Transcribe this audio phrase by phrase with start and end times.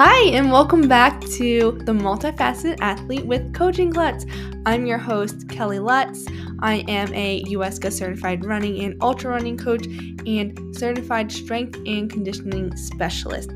[0.00, 4.26] Hi, and welcome back to the Multifaceted Athlete with Coaching Klutz.
[4.64, 6.24] I'm your host, Kelly Lutz.
[6.60, 9.86] I am a UESCA certified running and ultra running coach
[10.24, 13.50] and certified strength and conditioning specialist.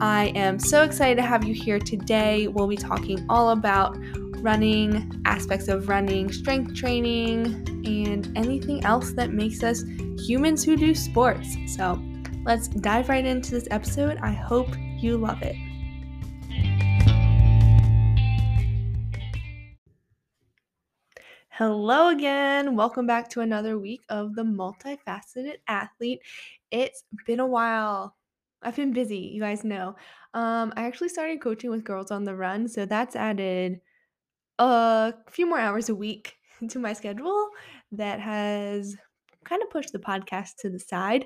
[0.00, 2.48] I am so excited to have you here today.
[2.48, 3.98] We'll be talking all about
[4.38, 7.44] running, aspects of running, strength training,
[7.84, 9.84] and anything else that makes us
[10.18, 11.54] humans who do sports.
[11.66, 12.02] So
[12.46, 14.16] let's dive right into this episode.
[14.22, 15.54] I hope you love it.
[21.56, 22.76] Hello again.
[22.76, 26.20] Welcome back to another week of the multifaceted athlete.
[26.70, 28.14] It's been a while.
[28.60, 29.96] I've been busy, you guys know.
[30.34, 33.80] Um, I actually started coaching with Girls on the Run, so that's added
[34.58, 36.34] a few more hours a week
[36.68, 37.48] to my schedule
[37.92, 38.94] that has
[39.46, 41.24] kind of pushed the podcast to the side.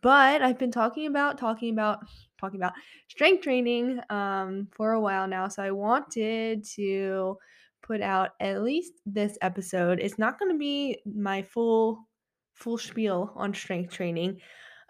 [0.00, 1.98] But I've been talking about, talking about,
[2.38, 2.74] talking about
[3.08, 5.48] strength training um, for a while now.
[5.48, 7.36] So I wanted to
[7.82, 10.00] put out at least this episode.
[10.00, 12.06] It's not going to be my full
[12.54, 14.38] full spiel on strength training.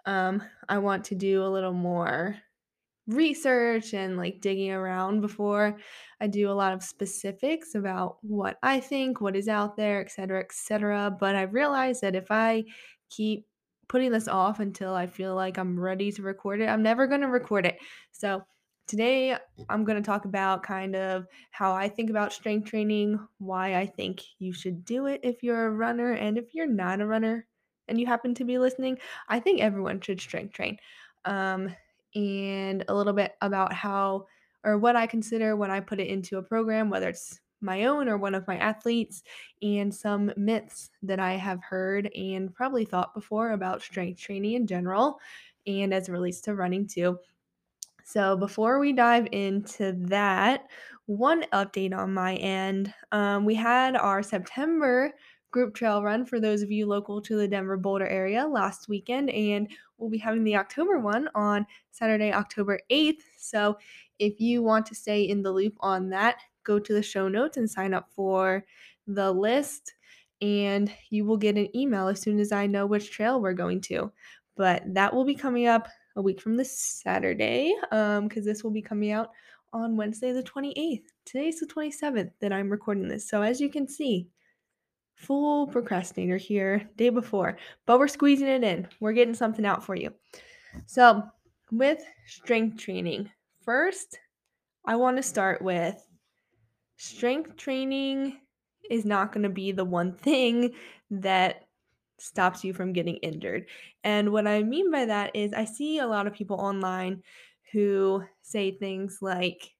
[0.05, 2.35] Um, I want to do a little more
[3.07, 5.77] research and like digging around before
[6.21, 10.41] I do a lot of specifics about what I think, what is out there, etc.,
[10.41, 11.15] etc.
[11.19, 12.63] But I realized that if I
[13.09, 13.45] keep
[13.89, 17.21] putting this off until I feel like I'm ready to record it, I'm never going
[17.21, 17.77] to record it.
[18.11, 18.43] So
[18.85, 19.37] Today,
[19.69, 23.85] I'm going to talk about kind of how I think about strength training, why I
[23.85, 27.47] think you should do it if you're a runner, and if you're not a runner
[27.87, 28.97] and you happen to be listening,
[29.29, 30.77] I think everyone should strength train.
[31.23, 31.73] Um,
[32.13, 34.27] and a little bit about how
[34.65, 38.09] or what I consider when I put it into a program, whether it's my own
[38.09, 39.23] or one of my athletes,
[39.61, 44.67] and some myths that I have heard and probably thought before about strength training in
[44.67, 45.19] general,
[45.65, 47.17] and as it relates to running too.
[48.03, 50.67] So, before we dive into that,
[51.05, 52.93] one update on my end.
[53.11, 55.11] Um, we had our September
[55.51, 59.29] group trail run for those of you local to the Denver Boulder area last weekend,
[59.29, 63.21] and we'll be having the October one on Saturday, October 8th.
[63.37, 63.77] So,
[64.19, 67.57] if you want to stay in the loop on that, go to the show notes
[67.57, 68.65] and sign up for
[69.07, 69.93] the list,
[70.41, 73.81] and you will get an email as soon as I know which trail we're going
[73.81, 74.11] to.
[74.55, 78.71] But that will be coming up a week from this Saturday, um, because this will
[78.71, 79.31] be coming out
[79.71, 81.03] on Wednesday the 28th.
[81.25, 83.27] Today's the 27th that I'm recording this.
[83.27, 84.27] So as you can see,
[85.15, 88.87] full procrastinator here day before, but we're squeezing it in.
[88.99, 90.13] We're getting something out for you.
[90.85, 91.23] So,
[91.71, 93.29] with strength training,
[93.63, 94.19] first,
[94.85, 96.05] I want to start with
[96.97, 98.39] strength training
[98.89, 100.73] is not going to be the one thing
[101.09, 101.62] that
[102.23, 103.67] stops you from getting injured.
[104.03, 107.21] And what I mean by that is I see a lot of people online
[107.71, 109.71] who say things like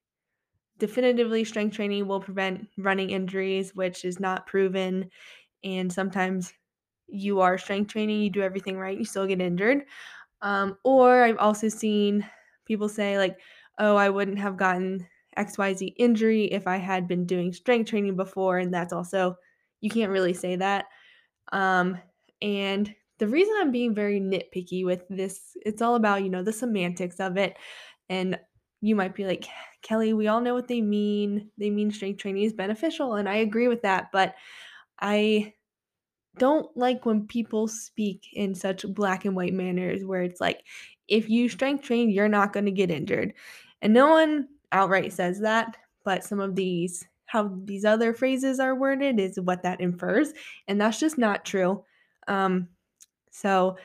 [0.78, 5.10] definitively strength training will prevent running injuries, which is not proven.
[5.64, 6.54] And sometimes
[7.08, 9.86] you are strength training, you do everything right, you still get injured.
[10.42, 12.28] Um, or I've also seen
[12.66, 13.40] people say, like,
[13.80, 18.58] oh, I wouldn't have gotten XYZ injury if I had been doing strength training before.
[18.58, 19.38] And that's also,
[19.80, 20.86] you can't really say that.
[21.52, 21.98] Um,
[22.44, 26.52] and the reason I'm being very nitpicky with this, it's all about, you know, the
[26.52, 27.56] semantics of it.
[28.10, 28.38] And
[28.82, 29.48] you might be like,
[29.82, 31.50] Kelly, we all know what they mean.
[31.58, 33.16] They mean strength training is beneficial.
[33.16, 34.10] And I agree with that.
[34.12, 34.36] But
[35.00, 35.54] I
[36.38, 40.66] don't like when people speak in such black and white manners where it's like,
[41.08, 43.34] if you strength train, you're not going to get injured.
[43.82, 48.76] And no one outright says that, but some of these, how these other phrases are
[48.76, 50.34] worded, is what that infers.
[50.68, 51.86] And that's just not true.
[52.28, 52.70] Um,
[53.32, 53.78] so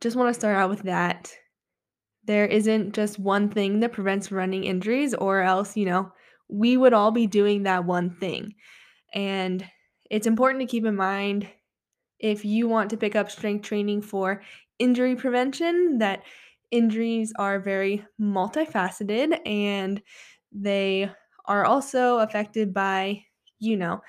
[0.00, 1.34] just want to start out with that.
[2.24, 6.12] There isn't just one thing that prevents running injuries, or else, you know,
[6.48, 8.54] we would all be doing that one thing.
[9.14, 9.64] And
[10.10, 11.48] it's important to keep in mind
[12.18, 14.42] if you want to pick up strength training for
[14.78, 16.22] injury prevention that
[16.70, 20.02] injuries are very multifaceted and
[20.52, 21.10] they
[21.46, 23.24] are also affected by,
[23.58, 24.00] you know,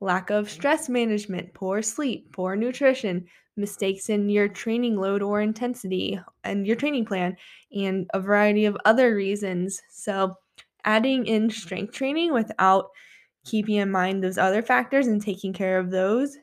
[0.00, 3.26] lack of stress management, poor sleep, poor nutrition,
[3.56, 7.36] mistakes in your training load or intensity and your training plan,
[7.74, 9.80] and a variety of other reasons.
[9.90, 10.34] So,
[10.84, 12.86] adding in strength training without
[13.44, 16.36] keeping in mind those other factors and taking care of those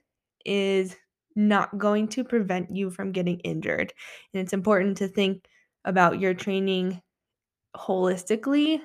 [0.46, 0.96] is
[1.36, 3.94] not going to prevent you from getting injured.
[4.34, 5.46] And it's important to think
[5.86, 7.02] about your training
[7.76, 8.82] holistically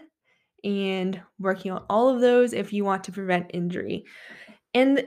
[0.65, 4.05] and working on all of those if you want to prevent injury.
[4.75, 5.07] And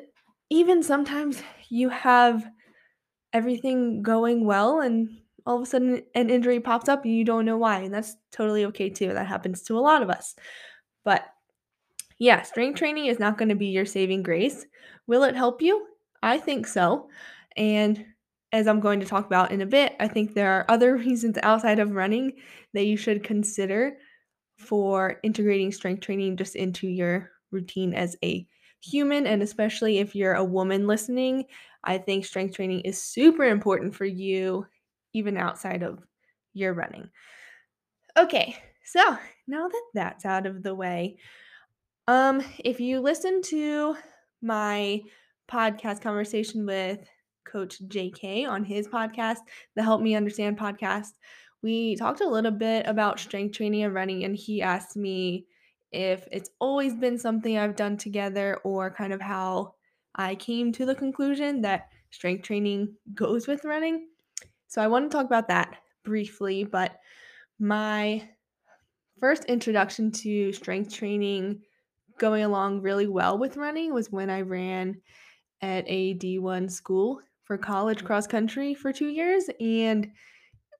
[0.50, 2.46] even sometimes you have
[3.34, 5.10] everything going well and
[5.46, 7.80] all of a sudden an injury pops up and you don't know why.
[7.80, 9.14] And that's totally okay too.
[9.14, 10.36] That happens to a lot of us.
[11.04, 11.26] But
[12.18, 14.66] yeah, strength training is not going to be your saving grace.
[15.08, 15.86] Will it help you?
[16.24, 17.10] I think so.
[17.58, 18.06] And
[18.52, 21.38] as I'm going to talk about in a bit, I think there are other reasons
[21.44, 22.34] outside of running
[22.74, 23.98] that you should consider
[24.58, 28.48] for integrating strength training just into your routine as a
[28.86, 29.28] human.
[29.28, 31.46] And especially if you're a woman listening,
[31.84, 34.66] I think strength training is super important for you,
[35.14, 36.00] even outside of
[36.54, 37.10] your running.
[38.18, 39.18] Okay, so
[39.48, 41.18] now that that's out of the way,
[42.08, 43.96] um, if you listen to
[44.42, 45.02] my
[45.50, 47.00] podcast conversation with
[47.46, 49.40] Coach JK on his podcast,
[49.76, 51.12] the Help Me Understand podcast,
[51.62, 55.46] we talked a little bit about strength training and running, and he asked me
[55.96, 59.76] if it's always been something I've done together or kind of how
[60.14, 64.08] I came to the conclusion that strength training goes with running.
[64.68, 67.00] So I want to talk about that briefly, but
[67.60, 68.28] my
[69.22, 71.62] first introduction to strength training
[72.18, 75.02] going along really well with running was when I ran
[75.62, 78.08] at a D1 school for college mm-hmm.
[78.08, 80.12] cross country for 2 years and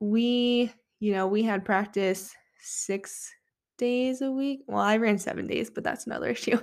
[0.02, 3.32] we, you know, we had practice 6
[3.78, 4.62] days a week.
[4.68, 6.60] Well, I ran 7 days, but that's another issue.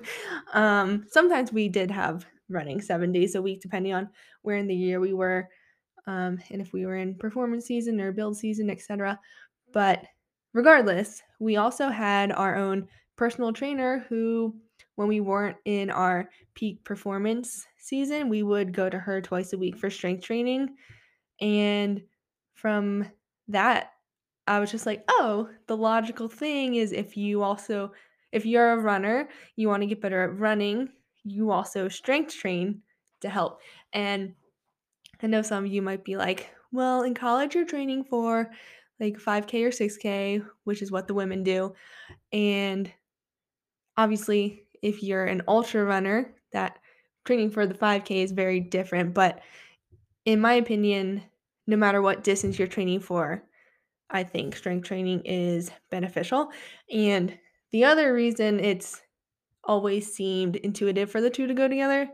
[0.52, 4.08] Um, sometimes we did have running 7 days a week depending on
[4.42, 5.48] where in the year we were
[6.06, 9.18] um, and if we were in performance season or build season, etc.
[9.72, 10.04] But
[10.52, 14.54] regardless, we also had our own personal trainer who,
[14.96, 19.58] when we weren't in our peak performance season, we would go to her twice a
[19.58, 20.74] week for strength training.
[21.40, 22.02] And
[22.54, 23.06] from
[23.48, 23.92] that,
[24.46, 27.92] I was just like, oh, the logical thing is if you also,
[28.32, 30.88] if you're a runner, you want to get better at running,
[31.24, 32.82] you also strength train
[33.20, 33.60] to help.
[33.92, 34.34] And
[35.22, 38.50] I know some of you might be like, well, in college, you're training for
[38.98, 41.74] like 5K or 6K, which is what the women do.
[42.32, 42.90] And
[43.96, 46.78] obviously, if you're an ultra runner, that
[47.24, 49.14] training for the 5K is very different.
[49.14, 49.40] But
[50.24, 51.22] in my opinion,
[51.66, 53.44] no matter what distance you're training for,
[54.12, 56.52] I think strength training is beneficial.
[56.92, 57.38] And
[57.70, 59.02] the other reason it's
[59.64, 62.10] always seemed intuitive for the two to go together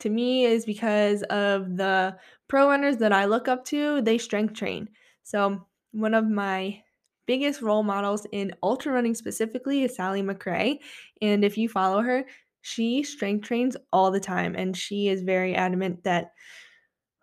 [0.00, 2.16] to me is because of the
[2.48, 4.88] pro runners that I look up to, they strength train.
[5.22, 6.82] So, one of my
[7.26, 10.78] biggest role models in ultra running specifically is Sally McRae.
[11.20, 12.24] And if you follow her,
[12.62, 14.54] she strength trains all the time.
[14.54, 16.32] And she is very adamant that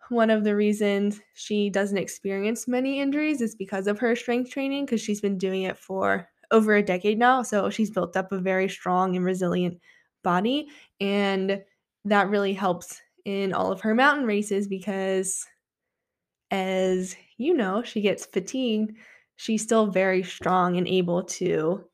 [0.08, 4.86] one of the reasons she doesn't experience many injuries is because of her strength training,
[4.86, 7.42] because she's been doing it for over a decade now.
[7.42, 9.80] So she's built up a very strong and resilient
[10.22, 10.68] body.
[11.00, 11.62] And
[12.04, 15.44] that really helps in all of her mountain races because
[16.50, 18.96] as you know, she gets fatigued,
[19.36, 21.84] she's still very strong and able to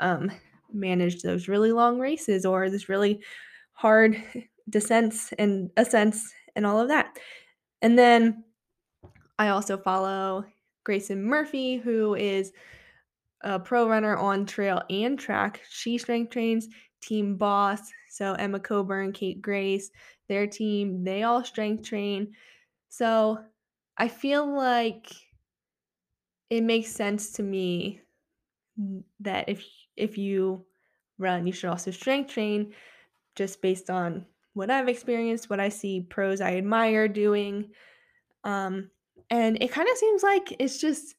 [0.00, 0.30] um,
[0.72, 3.22] manage those really long races or this really
[3.72, 4.22] hard
[4.68, 7.18] descents and ascents and all of that.
[7.82, 8.44] And then
[9.38, 10.46] I also follow
[10.84, 12.52] Grayson Murphy, who is
[13.42, 15.62] a pro runner on trail and track.
[15.68, 16.68] She strength trains
[17.02, 19.90] Team Boss, so Emma Coburn, Kate Grace,
[20.28, 22.34] their team, they all strength train.
[22.88, 23.44] So
[23.98, 25.12] I feel like
[26.50, 28.02] it makes sense to me
[29.20, 29.64] that if
[29.96, 30.64] if you
[31.18, 32.74] run, you should also strength train
[33.36, 37.70] just based on what I've experienced, what I see pros I admire doing.
[38.44, 38.90] Um,
[39.30, 41.14] and it kind of seems like it's just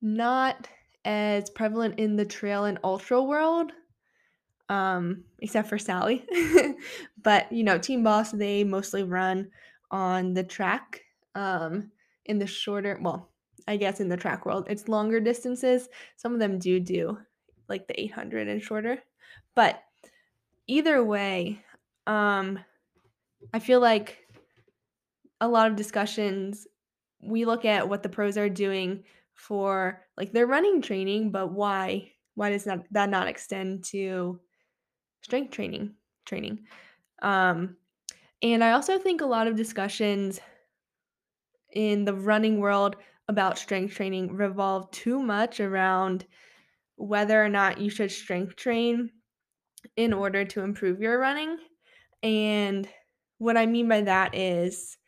[0.00, 0.68] not
[1.04, 3.72] as prevalent in the trail and ultra world
[4.68, 6.24] um, except for Sally.
[7.22, 9.50] but you know, Team Boss they mostly run
[9.90, 11.02] on the track.
[11.34, 11.90] Um,
[12.24, 13.28] in the shorter, well,
[13.68, 15.88] I guess in the track world, it's longer distances.
[16.16, 17.18] Some of them do do
[17.68, 19.02] like the 800 and shorter,
[19.54, 19.82] but
[20.66, 21.62] either way,
[22.06, 22.58] um,
[23.52, 24.28] I feel like
[25.40, 26.66] a lot of discussions
[27.22, 32.12] we look at what the pros are doing for like their running training, but why
[32.34, 34.40] why does not that not extend to
[35.22, 35.96] strength training
[36.26, 36.66] training.
[37.22, 37.78] Um,
[38.42, 40.40] and I also think a lot of discussions
[41.72, 42.96] in the running world
[43.28, 46.26] about strength training revolve too much around
[46.96, 49.10] whether or not you should strength train
[49.96, 51.58] in order to improve your running.
[52.26, 52.88] And
[53.38, 54.98] what I mean by that is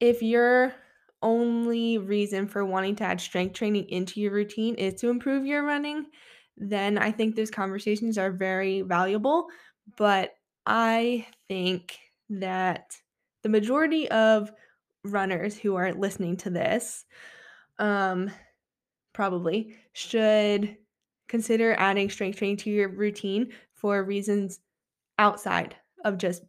[0.00, 0.74] if your
[1.22, 5.62] only reason for wanting to add strength training into your routine is to improve your
[5.62, 6.06] running,
[6.56, 9.48] then I think those conversations are very valuable.
[9.98, 11.98] But I think
[12.30, 12.96] that
[13.42, 14.52] the majority of
[15.04, 17.04] runners who are listening to this,
[17.78, 18.30] um,
[19.12, 20.78] probably should
[21.28, 24.60] consider adding strength training to your routine for reasons
[25.18, 26.42] outside of just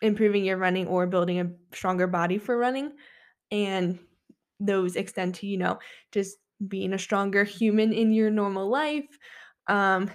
[0.00, 2.92] improving your running or building a stronger body for running.
[3.50, 3.98] And
[4.60, 5.78] those extend to, you know,
[6.12, 9.18] just being a stronger human in your normal life.
[9.68, 10.10] Um,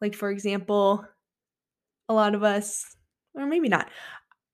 [0.00, 1.06] like, for example,
[2.08, 2.96] a lot of us,
[3.34, 3.90] or maybe not,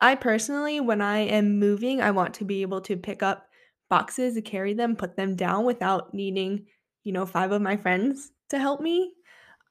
[0.00, 3.48] I personally, when I am moving, I want to be able to pick up
[3.90, 6.66] boxes carry them, put them down without needing,
[7.04, 9.14] you know, 5 of my friends to help me.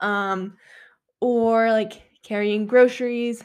[0.01, 0.57] Um,
[1.21, 3.43] or like carrying groceries.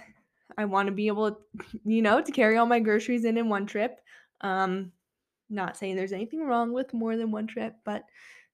[0.59, 1.41] I want to be able,
[1.85, 4.01] you know, to carry all my groceries in in one trip.
[4.41, 4.93] Um,
[5.49, 8.05] not saying there's anything wrong with more than one trip, but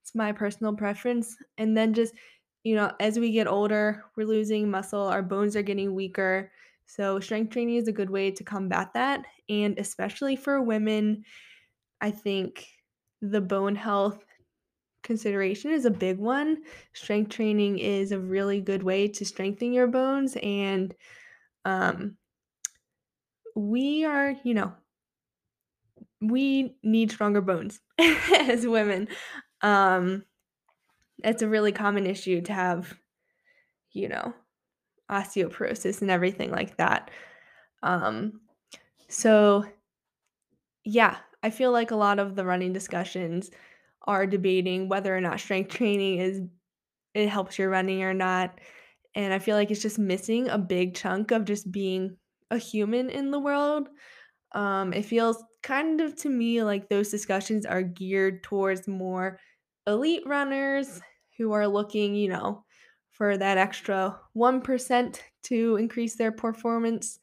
[0.00, 1.36] it's my personal preference.
[1.58, 2.14] And then just,
[2.64, 6.52] you know, as we get older, we're losing muscle, our bones are getting weaker.
[6.86, 9.24] So, strength training is a good way to combat that.
[9.48, 11.24] And especially for women,
[12.00, 12.66] I think
[13.20, 14.24] the bone health
[15.02, 16.62] consideration is a big one.
[16.92, 20.36] Strength training is a really good way to strengthen your bones.
[20.42, 20.94] And
[21.64, 22.16] um,
[23.54, 24.72] we are, you know,
[26.20, 29.08] we need stronger bones as women.
[29.60, 30.24] Um,
[31.24, 32.94] it's a really common issue to have,
[33.92, 34.34] you know,
[35.10, 37.10] osteoporosis and everything like that.
[37.82, 38.40] Um,
[39.08, 39.64] so,
[40.84, 43.50] yeah, I feel like a lot of the running discussions
[44.04, 46.40] are debating whether or not strength training is
[47.14, 48.58] it helps your running or not.
[49.14, 52.16] And I feel like it's just missing a big chunk of just being
[52.50, 53.88] a human in the world.
[54.52, 59.38] Um, it feels kind of to me like those discussions are geared towards more
[59.86, 61.00] elite runners
[61.38, 62.64] who are looking, you know,
[63.10, 67.18] for that extra 1% to increase their performance.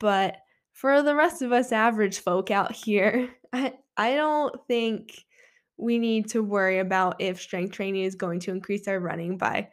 [0.00, 0.36] But
[0.72, 5.24] for the rest of us average folk out here, I, I don't think
[5.78, 9.68] we need to worry about if strength training is going to increase our running by,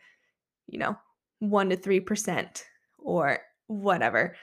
[0.67, 0.95] you know,
[1.39, 2.63] 1 to 3%
[2.99, 4.35] or whatever.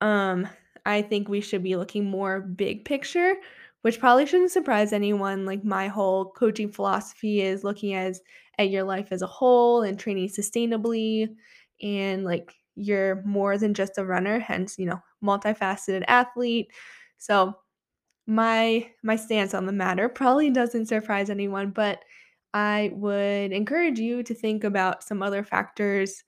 [0.00, 0.48] Um,
[0.86, 3.34] I think we should be looking more big picture,
[3.82, 5.44] which probably shouldn't surprise anyone.
[5.44, 8.20] Like my whole coaching philosophy is looking as
[8.58, 11.28] at your life as a whole and training sustainably
[11.82, 16.70] and like you're more than just a runner, hence, you know, multifaceted athlete.
[17.18, 17.54] So
[18.26, 22.04] my my stance on the matter probably doesn't surprise anyone, but
[22.54, 26.24] I would encourage you to think about some other factors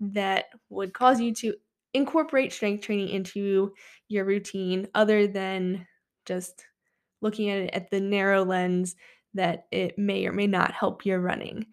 [0.00, 1.54] that would cause you to
[1.94, 3.74] incorporate strength training into
[4.08, 5.86] your routine other than
[6.26, 6.66] just
[7.20, 8.96] looking at it at the narrow lens
[9.34, 11.66] that it may or may not help your running.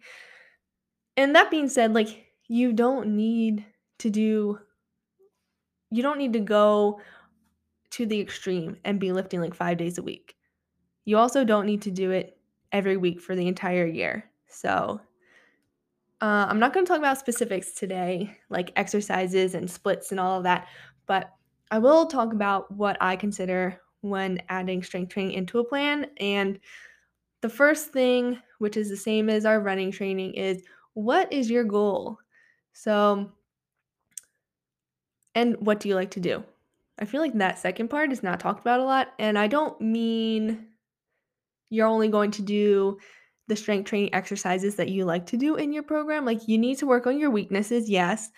[1.16, 3.64] And that being said, like you don't need
[3.98, 4.60] to do
[5.90, 7.00] you don't need to go
[7.96, 10.36] to the extreme and be lifting like 5 days a week.
[11.04, 12.38] You also don't need to do it
[12.72, 14.30] every week for the entire year.
[14.48, 15.00] So,
[16.20, 20.38] uh, I'm not going to talk about specifics today, like exercises and splits and all
[20.38, 20.66] of that,
[21.06, 21.30] but
[21.70, 26.06] I will talk about what I consider when adding strength training into a plan.
[26.18, 26.58] And
[27.42, 30.62] the first thing, which is the same as our running training, is
[30.94, 32.18] what is your goal?
[32.72, 33.30] So,
[35.34, 36.44] and what do you like to do?
[36.98, 39.08] I feel like that second part is not talked about a lot.
[39.18, 40.68] And I don't mean
[41.68, 42.98] you're only going to do
[43.48, 46.24] the strength training exercises that you like to do in your program.
[46.24, 48.30] Like you need to work on your weaknesses, yes.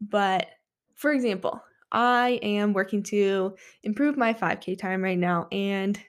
[0.00, 0.46] But
[0.94, 6.00] for example, I am working to improve my 5K time right now, and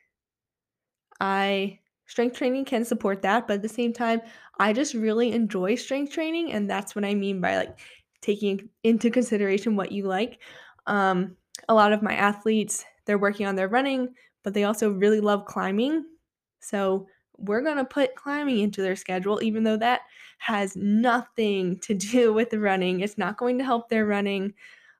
[1.19, 3.48] I strength training can support that.
[3.48, 4.22] But at the same time,
[4.60, 7.79] I just really enjoy strength training, and that's what I mean by like
[8.22, 10.39] taking into consideration what you like.
[10.88, 11.36] Um,
[11.70, 15.46] a lot of my athletes, they're working on their running, but they also really love
[15.46, 16.05] climbing.
[16.60, 20.01] So we're going to put climbing into their schedule, even though that
[20.38, 23.00] has nothing to do with the running.
[23.00, 24.53] It's not going to help their running.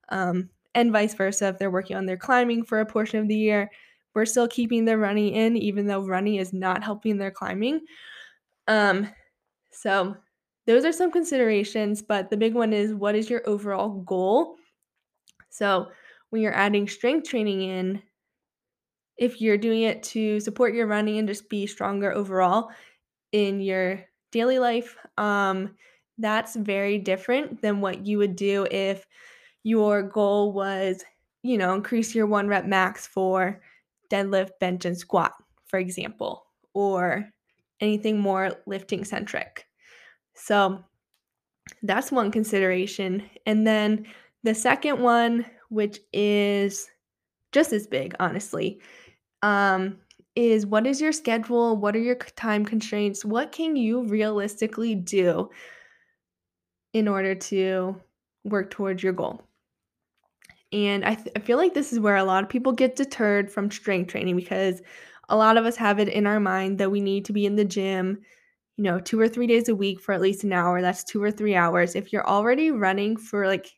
[0.10, 1.48] Um, and vice versa.
[1.48, 3.70] If they're working on their climbing for a portion of the year,
[4.14, 7.82] we're still keeping their running in, even though running is not helping their climbing.
[8.68, 9.10] Um,
[9.72, 10.16] so
[10.66, 14.56] those are some considerations, but the big one is what is your overall goal?
[15.50, 15.88] So
[16.34, 18.02] when you're adding strength training in,
[19.18, 22.72] if you're doing it to support your running and just be stronger overall
[23.34, 25.76] in your daily life, um,
[26.18, 29.06] that's very different than what you would do if
[29.62, 31.04] your goal was,
[31.44, 33.62] you know, increase your one rep max for
[34.12, 35.34] deadlift, bench, and squat,
[35.68, 37.30] for example, or
[37.80, 39.68] anything more lifting centric.
[40.34, 40.84] So
[41.84, 43.22] that's one consideration.
[43.46, 44.08] And then
[44.42, 46.88] the second one, which is
[47.52, 48.80] just as big, honestly,
[49.42, 49.98] um,
[50.36, 51.78] is what is your schedule?
[51.78, 53.26] What are your time constraints?
[53.26, 55.50] What can you realistically do
[56.94, 57.96] in order to
[58.44, 59.42] work towards your goal?
[60.72, 63.52] And I, th- I feel like this is where a lot of people get deterred
[63.52, 64.82] from strength training because
[65.30, 67.56] a lot of us have it in our mind that we need to be in
[67.56, 68.20] the gym,
[68.78, 70.82] you know, two or three days a week for at least an hour.
[70.82, 71.96] That's two or three hours.
[71.96, 73.72] If you're already running for like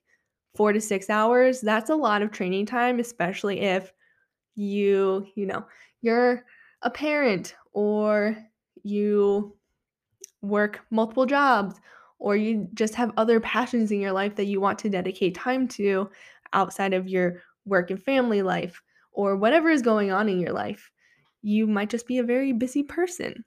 [0.56, 3.92] four to six hours, that's a lot of training time, especially if
[4.56, 5.66] you, you know,
[6.02, 6.46] you're
[6.82, 8.38] a parent or
[8.84, 9.56] you
[10.42, 11.76] work multiple jobs
[12.20, 15.68] or you just have other passions in your life that you want to dedicate time
[15.68, 16.10] to
[16.54, 18.82] outside of your work and family life
[19.12, 20.92] or whatever is going on in your life.
[21.42, 23.44] You might just be a very busy person.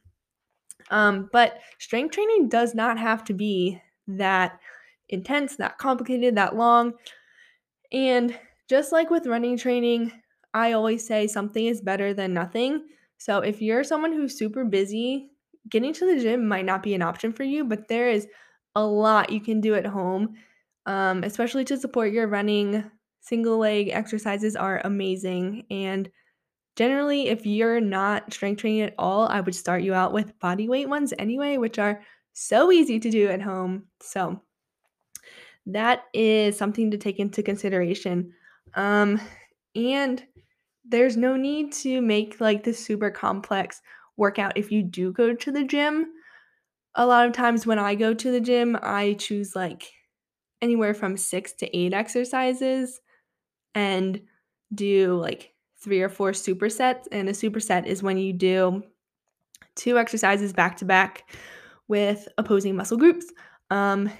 [0.90, 4.58] Um, but strength training does not have to be that
[5.08, 6.94] intense, that complicated, that long.
[7.92, 8.38] And
[8.68, 10.12] just like with running training,
[10.54, 12.84] I always say something is better than nothing.
[13.18, 15.30] So if you're someone who's super busy,
[15.68, 18.26] getting to the gym might not be an option for you, but there is
[18.74, 20.34] a lot you can do at home,
[20.86, 22.90] um, especially to support your running.
[23.20, 25.66] Single leg exercises are amazing.
[25.70, 26.08] And
[26.76, 30.68] generally, if you're not strength training at all, I would start you out with body
[30.68, 32.00] weight ones anyway, which are
[32.32, 33.86] so easy to do at home.
[34.00, 34.40] So
[35.68, 38.32] that is something to take into consideration.
[38.74, 39.20] Um,
[39.74, 40.22] and
[40.84, 43.82] there's no need to make like this super complex
[44.16, 46.06] workout if you do go to the gym.
[46.94, 49.92] A lot of times when I go to the gym, I choose like
[50.62, 53.00] anywhere from six to eight exercises
[53.74, 54.20] and
[54.74, 57.04] do like three or four supersets.
[57.12, 58.82] And a superset is when you do
[59.76, 61.30] two exercises back to back
[61.88, 63.26] with opposing muscle groups.
[63.70, 64.10] Um,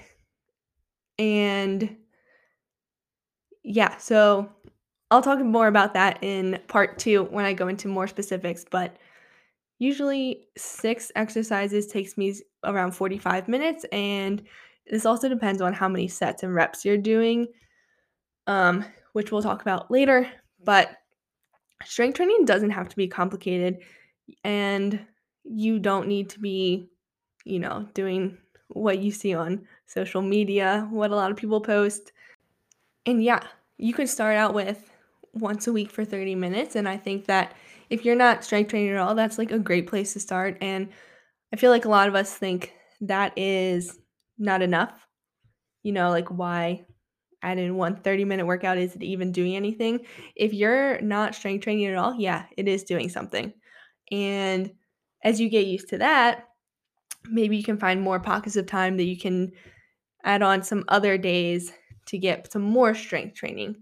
[1.19, 1.97] and
[3.63, 4.49] yeah, so
[5.11, 8.97] I'll talk more about that in part two when I go into more specifics, but
[9.79, 14.41] usually six exercises takes me around 45 minutes, and
[14.89, 17.47] this also depends on how many sets and reps you're doing,
[18.47, 20.31] um, which we'll talk about later.
[20.63, 20.97] But
[21.83, 23.79] strength training doesn't have to be complicated,
[24.43, 25.05] and
[25.43, 26.89] you don't need to be,
[27.43, 28.37] you know, doing
[28.69, 32.11] what you see on social media, what a lot of people post.
[33.05, 33.43] And yeah,
[33.77, 34.91] you can start out with
[35.33, 36.75] once a week for 30 minutes.
[36.75, 37.53] And I think that
[37.89, 40.57] if you're not strength training at all, that's like a great place to start.
[40.61, 40.89] And
[41.51, 43.97] I feel like a lot of us think that is
[44.37, 45.07] not enough.
[45.83, 46.85] You know, like why
[47.41, 48.77] add in one 30 minute workout?
[48.77, 50.05] Is it even doing anything?
[50.35, 53.53] If you're not strength training at all, yeah, it is doing something.
[54.11, 54.71] And
[55.23, 56.48] as you get used to that,
[57.25, 59.51] maybe you can find more pockets of time that you can
[60.23, 61.71] add on some other days
[62.07, 63.75] to get some more strength training.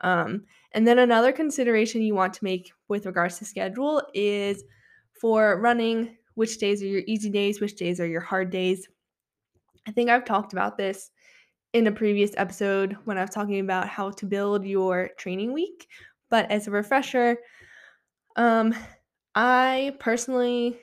[0.00, 4.64] Um, and then another consideration you want to make with regards to schedule is
[5.20, 8.88] for running, which days are your easy days, which days are your hard days.
[9.86, 11.10] I think I've talked about this
[11.72, 15.88] in a previous episode when I was talking about how to build your training week.
[16.30, 17.36] But as a refresher,
[18.36, 18.74] um,
[19.34, 20.78] I personally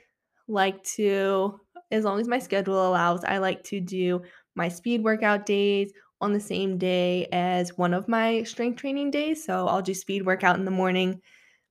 [0.47, 1.59] like to,
[1.91, 4.21] as long as my schedule allows, I like to do
[4.55, 9.43] my speed workout days on the same day as one of my strength training days.
[9.43, 11.21] So I'll do speed workout in the morning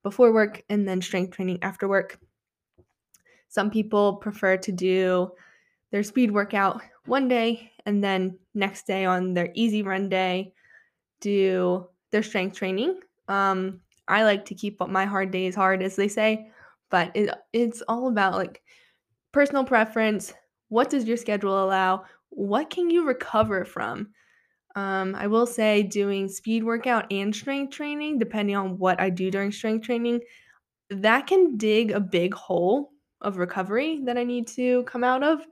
[0.03, 2.19] before work and then strength training after work.
[3.49, 5.33] Some people prefer to do
[5.91, 10.53] their speed workout one day and then next day on their easy run day
[11.21, 13.01] do their strength training.
[13.29, 16.51] Um, I like to keep my hard days hard, as they say,
[16.91, 18.63] but it, it's all about like
[19.33, 20.33] personal preference.
[20.69, 22.05] What does your schedule allow?
[22.31, 24.09] What can you recover from?
[24.77, 29.31] Um, I will say doing speed workout and strength training, depending on what I do
[29.31, 30.21] during strength training,
[30.91, 35.45] that can dig a big hole of recovery that I need to come out of.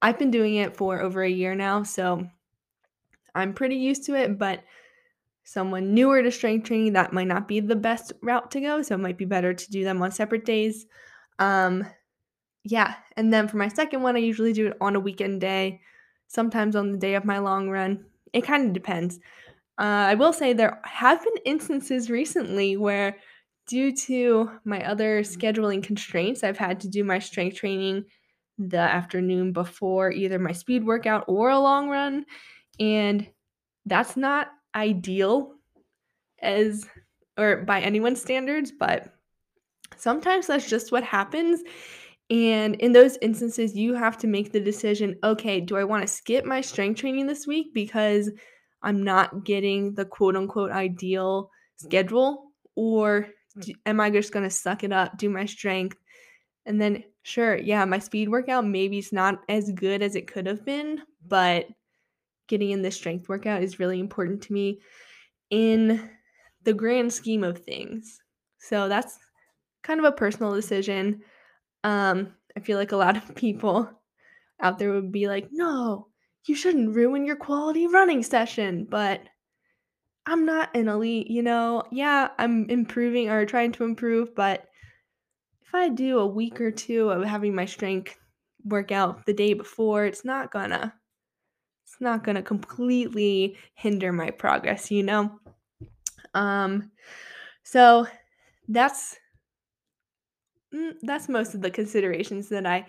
[0.00, 2.26] I've been doing it for over a year now, so
[3.34, 4.62] I'm pretty used to it, but
[5.42, 8.82] someone newer to strength training, that might not be the best route to go.
[8.82, 10.86] So it might be better to do them on separate days.
[11.38, 11.84] Um,
[12.64, 12.94] yeah.
[13.16, 15.80] And then for my second one, I usually do it on a weekend day,
[16.26, 18.04] sometimes on the day of my long run.
[18.32, 19.20] It kind of depends.
[19.78, 23.16] Uh, I will say there have been instances recently where,
[23.66, 28.04] due to my other scheduling constraints, I've had to do my strength training
[28.58, 32.24] the afternoon before either my speed workout or a long run.
[32.78, 33.28] And
[33.86, 35.54] that's not ideal
[36.40, 36.86] as
[37.36, 39.12] or by anyone's standards, but
[39.96, 41.62] sometimes that's just what happens.
[42.30, 46.12] And in those instances, you have to make the decision okay, do I want to
[46.12, 48.30] skip my strength training this week because
[48.82, 52.50] I'm not getting the quote unquote ideal schedule?
[52.76, 53.28] Or
[53.86, 55.98] am I just going to suck it up, do my strength?
[56.66, 60.46] And then, sure, yeah, my speed workout maybe it's not as good as it could
[60.46, 61.66] have been, but
[62.48, 64.80] getting in this strength workout is really important to me
[65.50, 66.10] in
[66.64, 68.20] the grand scheme of things.
[68.58, 69.18] So that's
[69.82, 71.22] kind of a personal decision.
[71.84, 73.88] Um, I feel like a lot of people
[74.60, 76.08] out there would be like, no,
[76.46, 78.86] you shouldn't ruin your quality running session.
[78.88, 79.20] But
[80.26, 81.84] I'm not an elite, you know.
[81.92, 84.66] Yeah, I'm improving or trying to improve, but
[85.62, 88.16] if I do a week or two of having my strength
[88.64, 90.94] workout the day before, it's not gonna
[91.84, 95.38] it's not gonna completely hinder my progress, you know?
[96.32, 96.90] Um
[97.64, 98.06] so
[98.68, 99.16] that's
[100.74, 102.86] mm, that's most of the considerations that I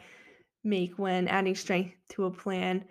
[0.63, 2.85] make when adding strength to a plan.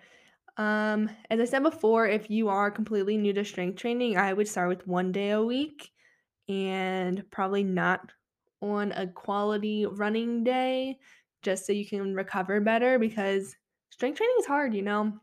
[0.57, 4.47] Um, as I said before, if you are completely new to strength training, I would
[4.47, 5.91] start with one day a week
[6.47, 8.11] and probably not
[8.61, 10.97] on a quality running day
[11.43, 13.55] just so you can recover better because
[13.89, 15.13] strength training is hard, you know?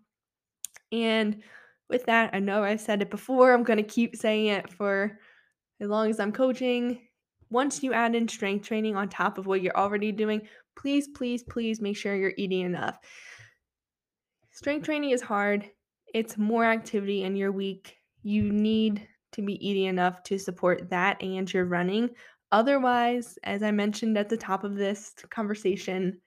[0.92, 1.42] And
[1.88, 5.18] with that, I know I've said it before, I'm going to keep saying it for
[5.80, 7.00] as long as I'm coaching.
[7.52, 10.40] Once you add in strength training on top of what you're already doing,
[10.74, 12.98] please, please, please make sure you're eating enough.
[14.52, 15.70] Strength training is hard,
[16.14, 17.96] it's more activity in your week.
[18.22, 22.08] You need to be eating enough to support that and your running.
[22.52, 26.20] Otherwise, as I mentioned at the top of this conversation,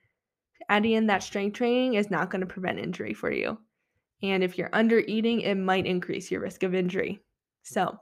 [0.68, 3.58] adding in that strength training is not going to prevent injury for you.
[4.22, 7.20] And if you're under eating, it might increase your risk of injury.
[7.64, 7.98] So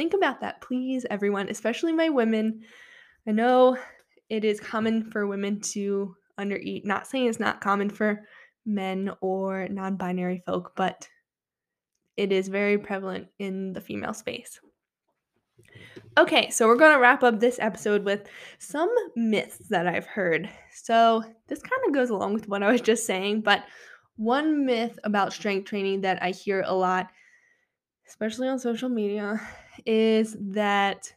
[0.00, 2.62] think about that, please, everyone, especially my women.
[3.28, 3.76] I know
[4.30, 6.86] it is common for women to undereat.
[6.86, 8.22] Not saying it's not common for
[8.64, 11.06] men or non binary folk, but
[12.16, 14.58] it is very prevalent in the female space.
[16.16, 18.26] Okay, so we're going to wrap up this episode with
[18.58, 20.48] some myths that I've heard.
[20.72, 23.64] So, this kind of goes along with what I was just saying, but
[24.16, 27.10] one myth about strength training that I hear a lot,
[28.08, 29.38] especially on social media,
[29.86, 31.12] is that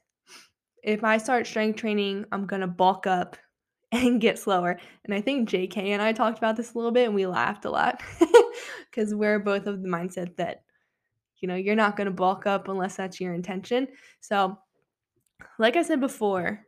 [0.84, 3.38] if I start strength training, I'm going to bulk up
[3.92, 4.80] and get slower.
[5.06, 7.66] And I think JK and I talked about this a little bit and we laughed
[7.66, 8.02] a lot
[8.92, 10.64] because we're both of the mindset that,
[11.40, 13.88] you know, you're not going to bulk up unless that's your intention.
[14.20, 14.58] So,
[15.60, 16.62] like I said before,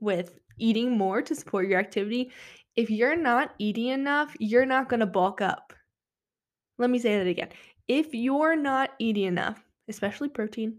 [0.00, 2.30] with eating more to support your activity,
[2.74, 5.72] if you're not eating enough, you're not going to bulk up.
[6.78, 7.48] Let me say that again.
[7.86, 10.76] If you're not eating enough, especially protein,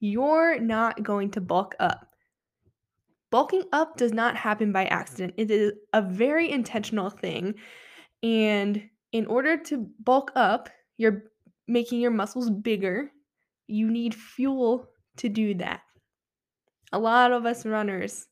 [0.00, 2.06] you're not going to bulk up.
[3.30, 5.34] Bulking up does not happen by accident.
[5.36, 7.54] It is a very intentional thing.
[8.22, 11.24] And in order to bulk up, you're
[11.68, 13.12] making your muscles bigger.
[13.68, 15.82] You need fuel to do that.
[16.92, 18.26] A lot of us runners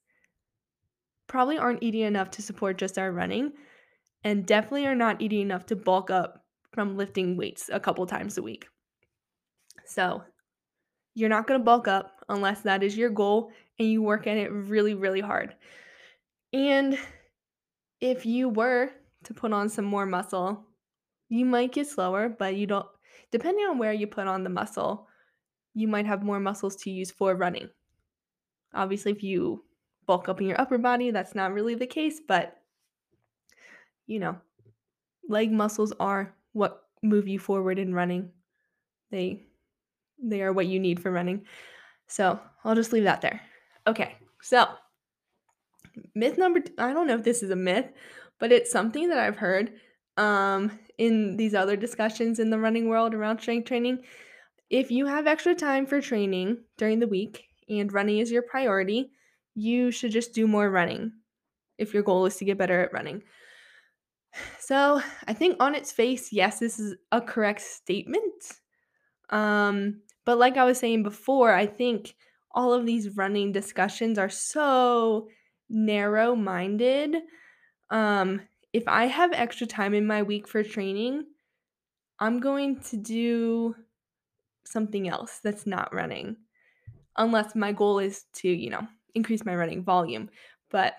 [1.29, 3.53] probably aren't eating enough to support just our running,
[4.25, 8.37] and definitely are not eating enough to bulk up from lifting weights a couple times
[8.37, 8.67] a week.
[9.87, 10.23] So,
[11.19, 14.37] you're not going to bulk up unless that is your goal and you work at
[14.37, 15.55] it really, really hard.
[16.53, 16.97] And
[18.01, 18.91] if you were
[19.25, 20.65] to put on some more muscle,
[21.29, 22.87] you might get slower, but you don't,
[23.33, 25.09] depending on where you put on the muscle,
[25.75, 27.69] you might have more muscles to use for running.
[28.73, 29.65] Obviously, if you
[30.07, 32.57] bulk up in your upper body, that's not really the case, but
[34.07, 34.37] you know,
[35.29, 38.31] leg muscles are what move you forward in running.
[39.11, 39.48] They
[40.23, 41.47] they are what you need for running.
[42.07, 43.41] So, I'll just leave that there.
[43.87, 44.17] Okay.
[44.43, 44.67] So,
[46.15, 47.87] myth number two, I don't know if this is a myth,
[48.39, 49.73] but it's something that I've heard
[50.17, 54.01] um in these other discussions in the running world around strength training.
[54.71, 59.13] If you have extra time for training during the week and running is your priority,
[59.55, 61.13] you should just do more running
[61.79, 63.23] if your goal is to get better at running.
[64.59, 68.61] So, I think on its face, yes, this is a correct statement.
[69.31, 72.15] Um, but like I was saying before, I think
[72.51, 75.29] all of these running discussions are so
[75.71, 77.17] narrow minded.
[77.89, 78.43] Um,
[78.75, 81.25] if I have extra time in my week for training,
[82.19, 83.75] I'm going to do
[84.65, 86.37] something else that's not running,
[87.17, 90.29] unless my goal is to, you know, increase my running volume.
[90.71, 90.93] But,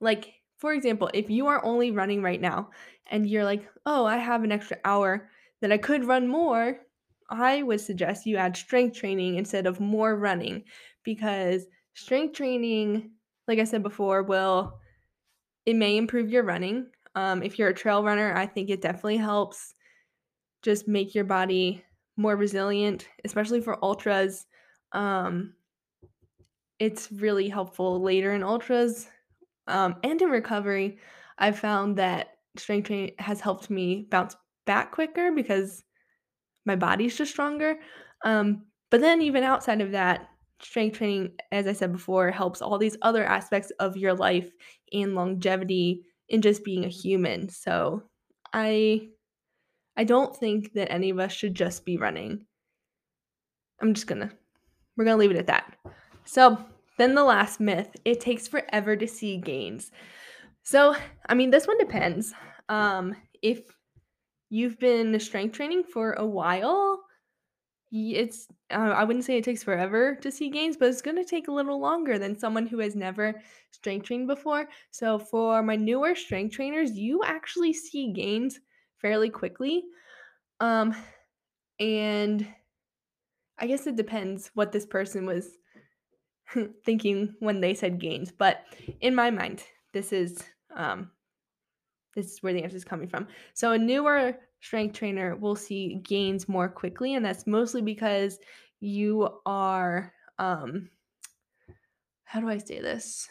[0.00, 2.72] like, for example, if you are only running right now
[3.06, 5.30] and you're like, oh, I have an extra hour
[5.62, 6.80] that I could run more,
[7.30, 10.64] I would suggest you add strength training instead of more running
[11.04, 13.10] because strength training,
[13.46, 14.78] like I said before, will
[15.66, 16.86] it may improve your running.
[17.14, 19.74] Um, if you're a trail runner, I think it definitely helps
[20.62, 21.84] just make your body
[22.16, 24.46] more resilient, especially for ultras.
[24.92, 25.54] Um,
[26.78, 29.08] it's really helpful later in ultras
[29.66, 30.98] um, and in recovery.
[31.38, 35.84] I've found that strength training has helped me bounce back quicker because
[36.64, 37.76] my body's just stronger.
[38.24, 40.28] Um, but then, even outside of that,
[40.60, 44.50] strength training, as I said before, helps all these other aspects of your life
[44.92, 47.48] and longevity in just being a human.
[47.48, 48.02] So,
[48.52, 49.08] I
[49.96, 52.46] I don't think that any of us should just be running.
[53.80, 54.30] I'm just gonna
[54.96, 55.76] we're gonna leave it at that.
[56.24, 56.58] So
[56.98, 59.90] then the last myth, it takes forever to see gains.
[60.62, 60.94] So,
[61.28, 62.34] I mean, this one depends.
[62.68, 63.60] Um, if
[64.50, 67.00] you've been strength training for a while,
[67.90, 71.24] it's uh, I wouldn't say it takes forever to see gains, but it's going to
[71.24, 74.68] take a little longer than someone who has never strength trained before.
[74.90, 78.60] So for my newer strength trainers, you actually see gains
[78.98, 79.84] fairly quickly.
[80.60, 80.94] Um
[81.80, 82.46] and
[83.58, 85.56] I guess it depends what this person was
[86.84, 88.62] thinking when they said gains, but
[89.00, 90.42] in my mind, this is
[90.74, 91.10] um
[92.18, 93.28] this is where the answer is coming from.
[93.54, 98.38] So a newer strength trainer will see gains more quickly, and that's mostly because
[98.80, 100.88] you are um
[102.24, 103.28] how do I say this?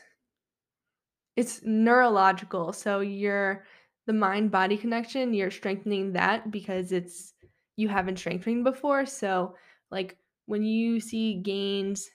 [1.36, 2.74] It's neurological.
[2.74, 3.64] So you're
[4.08, 7.34] the mind body connection, you're strengthening that because it's
[7.76, 9.06] you haven't strengthened before.
[9.06, 9.56] So
[9.92, 12.10] like when you see gains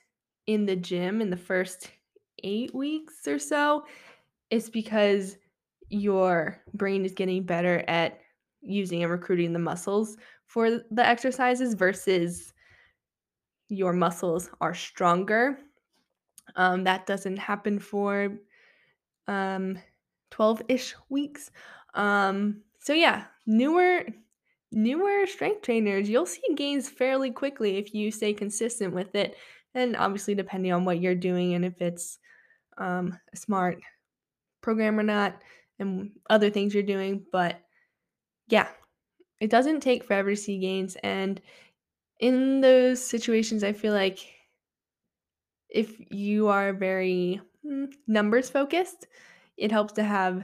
[0.47, 1.91] in the gym in the first
[2.43, 3.85] 8 weeks or so,
[4.49, 5.37] it's because
[5.93, 8.19] your brain is getting better at
[8.61, 12.53] using and recruiting the muscles for the exercises versus
[13.69, 15.57] your muscles are stronger.
[16.55, 18.37] Um, that doesn't happen for
[19.27, 19.79] um,
[20.31, 21.51] 12 ish weeks.
[21.93, 24.05] Um, so, yeah, newer.
[24.75, 29.35] Newer strength trainers, you'll see gains fairly quickly if you stay consistent with it.
[29.75, 32.17] And obviously, depending on what you're doing and if it's
[32.79, 33.79] um, a smart
[34.61, 35.39] program or not,
[35.79, 37.25] and other things you're doing.
[37.31, 37.59] But
[38.47, 38.67] yeah,
[39.39, 40.95] it doesn't take forever to see gains.
[41.03, 41.41] And
[42.19, 44.19] in those situations, I feel like
[45.69, 49.07] if you are very mm, numbers focused,
[49.57, 50.43] it helps to have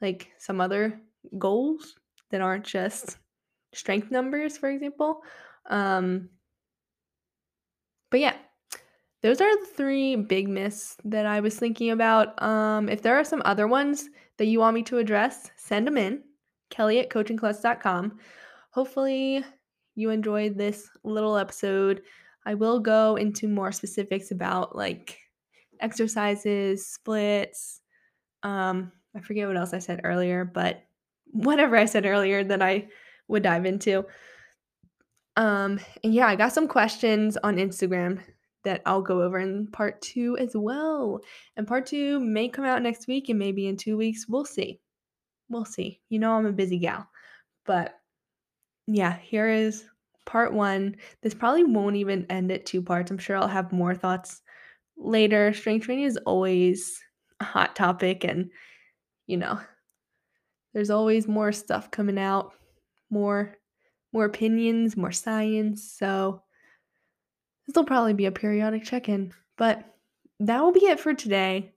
[0.00, 1.00] like some other
[1.38, 1.96] goals
[2.30, 3.18] that aren't just
[3.72, 5.22] strength numbers, for example.
[5.68, 6.30] Um,
[8.10, 8.36] but yeah,
[9.22, 12.40] those are the three big myths that I was thinking about.
[12.42, 15.96] Um, if there are some other ones that you want me to address, send them
[15.96, 16.22] in.
[16.70, 18.18] Kelly at coachingklutz.com.
[18.70, 19.44] Hopefully,
[19.94, 22.02] you enjoyed this little episode.
[22.44, 25.18] I will go into more specifics about like
[25.80, 27.80] exercises, splits.
[28.42, 30.82] Um, I forget what else I said earlier, but
[31.32, 32.88] whatever I said earlier that I
[33.28, 34.04] would dive into.
[35.36, 38.20] Um, and yeah, I got some questions on Instagram
[38.66, 41.20] that I'll go over in part two as well.
[41.56, 44.26] And part two may come out next week and maybe in two weeks.
[44.28, 44.80] We'll see.
[45.48, 46.00] We'll see.
[46.08, 47.08] You know, I'm a busy gal.
[47.64, 47.94] But
[48.88, 49.84] yeah, here is
[50.24, 50.96] part one.
[51.22, 53.10] This probably won't even end at two parts.
[53.10, 54.42] I'm sure I'll have more thoughts
[54.96, 55.52] later.
[55.52, 57.00] Strength training is always
[57.40, 58.50] a hot topic, and
[59.28, 59.60] you know,
[60.74, 62.52] there's always more stuff coming out,
[63.10, 63.56] more
[64.12, 65.94] more opinions, more science.
[65.96, 66.42] So
[67.66, 69.32] this will probably be a periodic check in.
[69.56, 69.84] But
[70.40, 71.72] that will be it for today.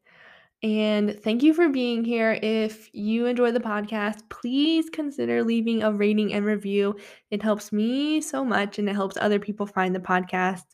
[0.61, 2.37] And thank you for being here.
[2.41, 6.97] If you enjoy the podcast, please consider leaving a rating and review.
[7.31, 10.65] It helps me so much and it helps other people find the podcast.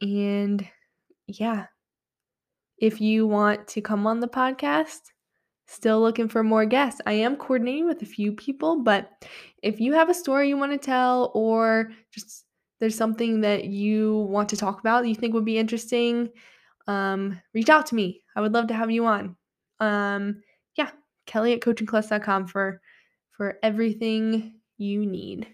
[0.00, 0.66] And
[1.26, 1.66] yeah,
[2.78, 5.00] if you want to come on the podcast,
[5.66, 7.00] still looking for more guests.
[7.06, 9.10] I am coordinating with a few people, but
[9.62, 12.46] if you have a story you want to tell or just
[12.82, 16.28] there's something that you want to talk about that you think would be interesting,
[16.88, 18.24] um, reach out to me.
[18.34, 19.36] I would love to have you on.
[19.78, 20.42] Um,
[20.76, 20.90] yeah,
[21.24, 22.80] Kelly at coachingklutz.com for
[23.36, 25.46] for everything you need.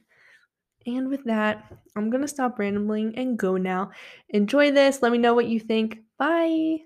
[0.87, 3.91] And with that, I'm gonna stop rambling and go now.
[4.31, 5.03] Enjoy this.
[5.03, 5.99] Let me know what you think.
[6.19, 6.79] Bye.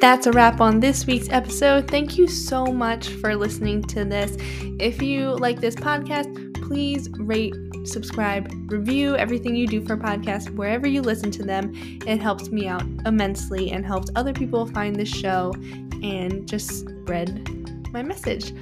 [0.00, 1.88] That's a wrap on this week's episode.
[1.90, 4.36] Thank you so much for listening to this.
[4.78, 10.86] If you like this podcast, please rate, subscribe, review everything you do for podcasts wherever
[10.86, 11.72] you listen to them.
[12.06, 15.52] It helps me out immensely and helps other people find this show
[16.00, 18.52] and just spread my message.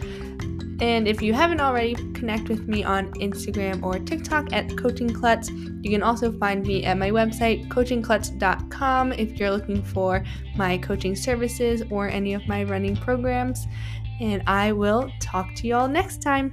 [0.81, 5.51] And if you haven't already, connect with me on Instagram or TikTok at Coaching Klutz.
[5.51, 10.23] You can also find me at my website, coachingklutz.com, if you're looking for
[10.55, 13.67] my coaching services or any of my running programs.
[14.21, 16.53] And I will talk to you all next time.